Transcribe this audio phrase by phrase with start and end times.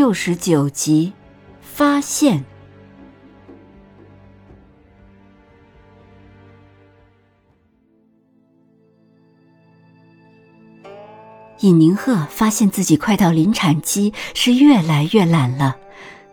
[0.00, 1.12] 六十九集，
[1.60, 2.42] 发现。
[11.58, 15.76] 尹宁鹤发现自己快到临产期，是越来越懒了，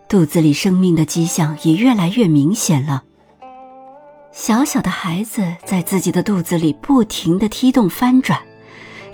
[0.08, 3.03] 肚子里生命的迹象也越来越明显了。
[4.31, 8.41] 小小的孩子在自己的肚子里不停的踢动翻转，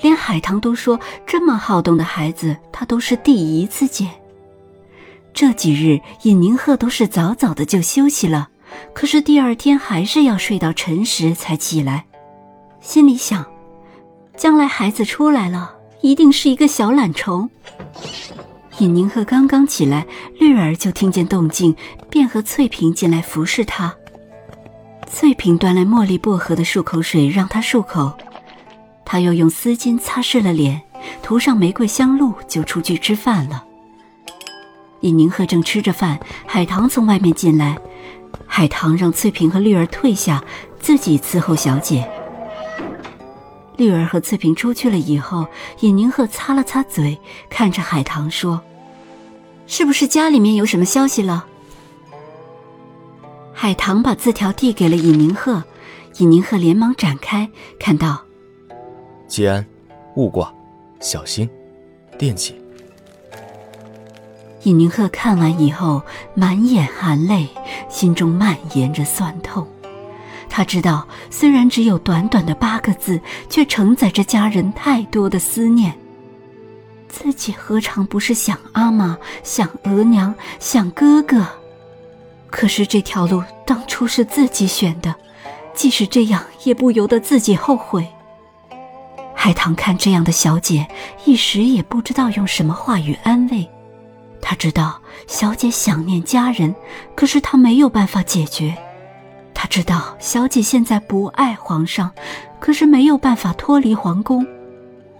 [0.04, 4.12] 连海棠都说，这么好动的孩子，他都是第一次见。
[5.34, 8.50] 这几日，尹宁鹤都是早早的就休息了，
[8.94, 12.06] 可是第二天还是要睡到辰时才起来，
[12.80, 13.46] 心里想，
[14.38, 17.50] 将来孩子出来了，一定是一个小懒虫。
[18.80, 20.06] 尹宁鹤刚刚起来，
[20.40, 21.76] 绿儿就听见动静，
[22.10, 23.94] 便和翠萍进来服侍他。
[25.12, 28.16] 翠萍端来茉莉薄荷的漱口水让他漱口，
[29.06, 30.82] 他又用丝巾擦拭了脸，
[31.22, 33.64] 涂上玫瑰香露，就出去吃饭了。
[35.04, 37.78] 尹宁鹤正吃着饭，海棠从外面进来。
[38.48, 40.42] 海棠让翠萍和绿儿退下，
[40.80, 42.10] 自己伺候小姐。
[43.76, 45.46] 绿儿和翠萍出去了以后，
[45.82, 48.62] 尹宁鹤擦了擦嘴，看着海棠说
[49.68, 51.48] ：“是不是家里面有什么消息了？”
[53.52, 55.64] 海棠把字条递给了尹宁鹤，
[56.20, 58.24] 尹宁鹤连忙展开，看到
[59.28, 59.66] ：“吉安，
[60.16, 60.54] 勿挂，
[61.02, 61.50] 小心，
[62.18, 62.56] 惦记。”
[64.64, 66.02] 尹宁鹤看完以后，
[66.34, 67.50] 满眼含泪，
[67.90, 69.68] 心中蔓延着酸痛。
[70.50, 75.94] 他知道，虽然只有短短的八个字，却承载着家人太多的思念。
[77.10, 81.46] 自己何尝不是想阿玛、想额娘、想哥哥？
[82.50, 85.14] 可是这条路当初是自己选的，
[85.74, 88.08] 即使这样，也不由得自己后悔。
[89.34, 90.88] 海棠看这样的小姐，
[91.26, 93.68] 一时也不知道用什么话语安慰。
[94.46, 96.76] 他知道小姐想念家人，
[97.16, 98.76] 可是他没有办法解决。
[99.54, 102.12] 他知道小姐现在不爱皇上，
[102.60, 104.46] 可是没有办法脱离皇宫。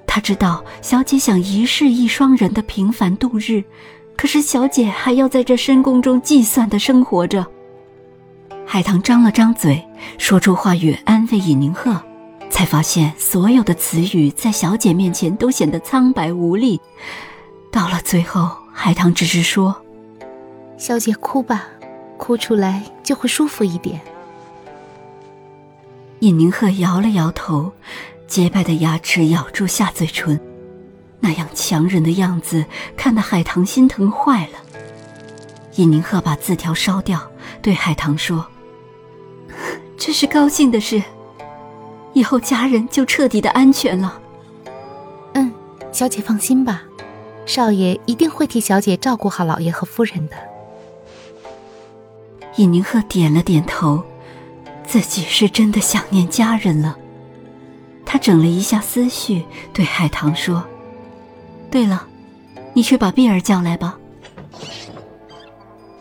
[0.06, 3.64] 他知道小姐想一世一双人的平凡度日，
[4.18, 7.48] 可是小姐还要在这深宫中计算的生活着。
[8.66, 9.82] 海棠张了张嘴，
[10.18, 11.98] 说出话语安慰尹宁鹤，
[12.50, 16.82] 才发现所有的词语在小姐面前都显得苍白无力。
[17.72, 18.63] 到了最后。
[18.74, 19.76] 海棠只是说
[20.78, 21.68] ：“小姐哭吧，
[22.18, 24.02] 哭出来就会舒服一点。”
[26.20, 27.72] 尹宁鹤摇了摇头，
[28.28, 30.40] 洁白的牙齿咬住下嘴唇，
[31.20, 32.66] 那样强忍的样子
[32.98, 34.60] 看得海棠心疼坏了。
[35.76, 37.22] 尹宁鹤把字条烧掉，
[37.62, 38.46] 对海棠说
[39.98, 41.02] ：“这是高兴的事，
[42.14, 44.20] 以后家人就彻底的安全了。
[45.34, 45.52] ”“嗯，
[45.92, 46.84] 小姐放心吧。”
[47.46, 50.36] 少爷一定会替小姐照顾好老爷和夫人的。
[52.58, 54.04] 尹宁鹤点了点头，
[54.86, 56.98] 自己是真的想念家人了。
[58.06, 59.44] 他整了一下思绪，
[59.74, 60.64] 对海棠说
[61.72, 62.08] ：“对了，
[62.74, 63.98] 你去把碧儿叫来吧。”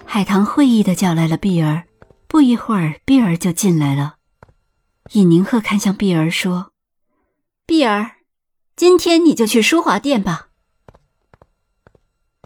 [0.04, 1.84] 海棠会意的叫来了碧儿，
[2.26, 4.16] 不一会儿，碧儿就进来了。
[5.12, 6.72] 尹宁鹤看向碧儿说
[7.64, 8.12] ：“碧儿，
[8.76, 10.48] 今天你就去淑华殿吧。”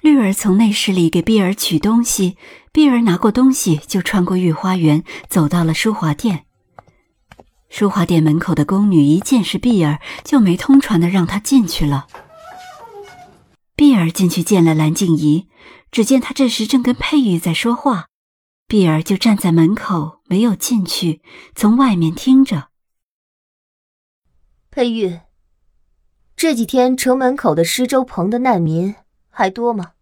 [0.06, 2.36] 绿儿从内室里给碧儿取东西，
[2.70, 6.46] 碧儿拿过东西就穿过御花园，走到了淑华殿。
[7.68, 12.06] 淑华殿门口的宫女一见是碧儿，就没通传的让她进去了。
[13.74, 15.48] 碧儿进去见了蓝静怡，
[15.90, 18.06] 只见她这时正跟佩玉在说话，
[18.68, 21.20] 碧儿就站在门口没有进去，
[21.56, 22.68] 从外面听着。
[24.70, 25.18] 佩玉，
[26.36, 28.94] 这几天城门口的施粥棚的难民
[29.28, 29.94] 还多吗？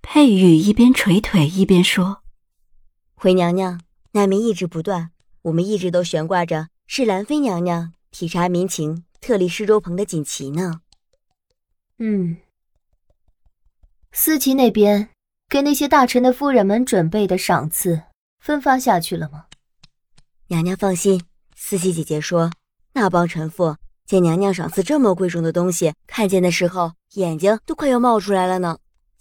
[0.00, 2.22] 佩玉一边捶腿一边说
[3.14, 3.80] ：“回娘娘，
[4.12, 5.10] 难民一直不断，
[5.42, 10.80] 我们一直都悬挂着是兰妃娘娘体察民情、特立施粥棚的锦旗呢。”
[11.98, 12.38] 嗯，
[14.12, 15.10] 思琪那边
[15.48, 18.02] 给那些大臣的夫人们准备的赏赐
[18.40, 19.46] 分发下去了吗？
[20.46, 21.22] 娘娘放心，
[21.54, 22.50] 思琪姐姐说，
[22.94, 28.78] 那帮臣妇见娘娘赏赐这么贵重的东西，看见的时候眼睛都快要冒出来了呢。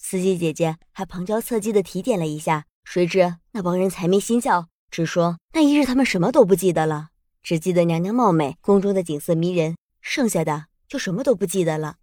[0.09, 7.09] 司机姐姐还旁敲侧击的提点了一下，谁知那帮人财迷心窍，只说那一日他们什么都不记得了，
[7.44, 11.98] 只记得娘娘貌美，宫中的景色迷人，剩下的就什么都不记得了。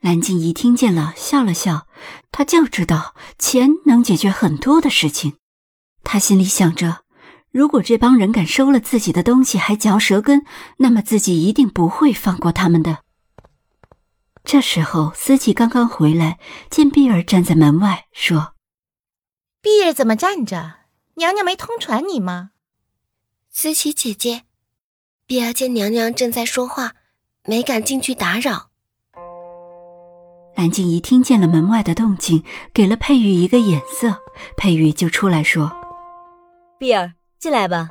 [0.00, 1.86] 蓝静怡听见了，笑了笑。
[2.30, 5.38] 她就知道钱能解决很多的事情。
[6.04, 7.04] 她心里想着，
[7.50, 10.44] 如果这帮人敢收了自己的东西还嚼舌根，
[10.76, 12.98] 那么自己一定不会放过他们的。
[14.44, 18.54] 这时候，司机刚刚回来，见碧儿站在门外，说
[19.62, 20.74] ：“碧儿怎么站着？
[21.14, 22.50] 娘娘没通传你吗？”
[23.50, 24.42] 思琪姐姐，
[25.26, 26.94] 碧儿见娘娘正在说话，
[27.44, 28.70] 没敢进去打扰。
[30.54, 34.20] 蓝静怡听见了门外的动静，给了佩玉一个眼色，
[34.56, 35.70] 佩玉就出来说
[36.78, 37.88] ：“碧儿，进来吧。”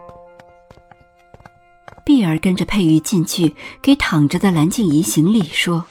[2.06, 5.86] 碧儿跟着佩玉进去，给躺着的蓝静怡行礼，说：“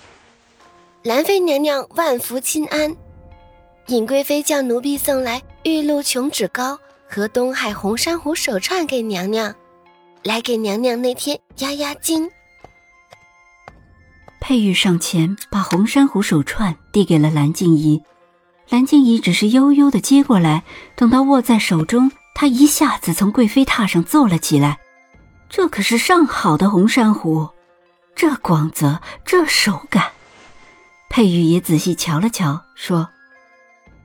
[1.02, 2.94] 兰妃娘娘万福金安，
[3.86, 9.54] 尹贵妃叫奴婢送来玉露琼脂膏和东海红珊瑚手串给娘娘，
[10.22, 12.30] 来给娘娘那天压压惊。”
[14.42, 18.02] 佩玉上前把红珊瑚手串递给了蓝静怡，
[18.68, 20.64] 蓝静怡只是悠悠的接过来，
[20.96, 24.78] 等到握在手中，她一下子从贵妃榻上坐了起来。
[25.48, 27.48] 这可是上好的红珊瑚，
[28.14, 30.12] 这光泽，这手感。
[31.10, 33.10] 佩玉也仔细瞧了瞧，说：“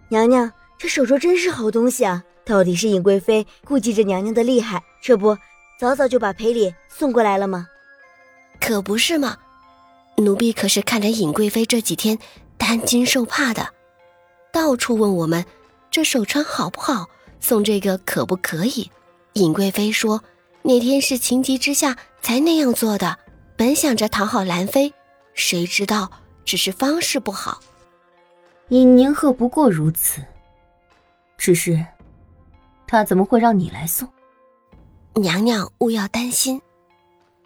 [0.10, 2.24] 娘娘，这手镯真是好东西啊！
[2.44, 5.38] 到底是尹贵妃顾忌着娘娘的厉害，这不
[5.80, 7.68] 早早就把赔礼送过来了吗？
[8.60, 9.38] 可不是嘛。”
[10.18, 12.18] 奴婢可是看着尹贵妃这几天
[12.58, 13.70] 担惊受怕的，
[14.52, 15.46] 到处问我们
[15.92, 17.06] 这手串好不好，
[17.40, 18.90] 送这个可不可以？
[19.34, 20.24] 尹贵妃说
[20.64, 23.20] 那天是情急之下才那样做的，
[23.56, 24.92] 本想着讨好兰妃，
[25.36, 26.10] 谁知道
[26.46, 27.60] 只是方式不好。
[28.70, 30.22] 尹宁鹤不过如此，
[31.38, 31.86] 只是
[32.88, 34.08] 他怎么会让你来送？
[35.16, 36.62] 娘娘勿要担心，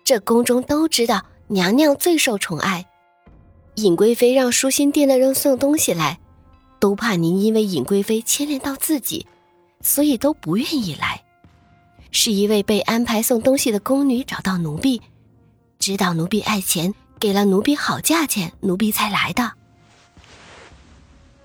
[0.03, 1.25] 这宫中都知道。
[1.51, 2.85] 娘娘最受宠爱，
[3.73, 6.19] 尹贵妃让舒心殿的人送东西来，
[6.79, 9.25] 都怕您因为尹贵妃牵连到自己，
[9.81, 11.23] 所以都不愿意来。
[12.11, 15.01] 是一位被安排送东西的宫女找到奴婢，
[15.79, 19.51] 知道奴婢爱钱，给了奴婢好价钱，奴婢才来的。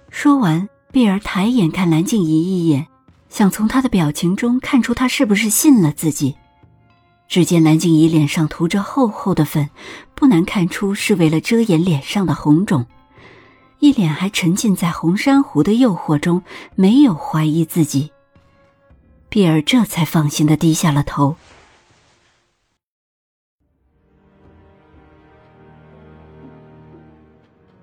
[0.08, 2.86] 说完，碧儿抬眼看蓝静怡一眼，
[3.28, 6.36] 想从她的表情中看出她是不是信了自己。
[7.26, 9.68] 只见蓝静怡脸上涂着厚厚的粉，
[10.14, 12.86] 不难看出是为了遮掩脸上的红肿，
[13.80, 16.42] 一脸还沉浸在红珊瑚的诱惑中，
[16.76, 18.12] 没有怀疑自己。
[19.28, 21.34] 碧儿这才放心的低下了头。